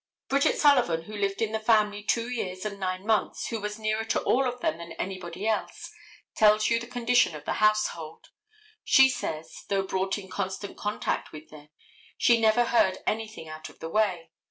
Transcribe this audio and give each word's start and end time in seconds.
Bridget 0.29 0.57
Sullivan, 0.57 1.03
who 1.03 1.13
lived 1.15 1.43
in 1.43 1.51
the 1.51 1.59
family 1.59 2.01
two 2.01 2.27
years 2.27 2.65
and 2.65 2.79
nine 2.79 3.05
months, 3.05 3.49
who 3.49 3.61
was 3.61 3.77
nearer 3.77 4.03
to 4.05 4.19
all 4.23 4.47
of 4.47 4.59
them 4.59 4.79
than 4.79 4.93
anybody 4.93 5.45
else, 5.47 5.91
tells 6.35 6.71
you 6.71 6.79
the 6.79 6.87
condition 6.87 7.35
of 7.35 7.45
the 7.45 7.53
household. 7.61 8.29
She 8.83 9.07
says, 9.09 9.63
though 9.69 9.83
brought 9.83 10.17
in 10.17 10.27
constant 10.27 10.75
contact 10.75 11.31
with 11.31 11.51
them, 11.51 11.69
she 12.17 12.41
never 12.41 12.63
heard 12.63 12.97
anything 13.05 13.47
out 13.47 13.69
of 13.69 13.77
the 13.77 13.89
way. 13.89 14.31